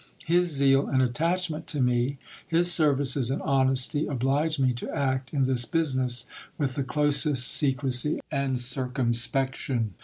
[0.25, 2.17] His zeal and attachment to me,
[2.47, 6.25] his services and honesty, oblige me to act in this business
[6.57, 9.93] with the closest secrecy and circumspection.